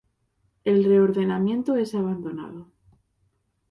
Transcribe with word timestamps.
El 0.63 0.83
reordenamiento 0.83 1.75
es 1.75 1.93
abandonado. 1.93 2.71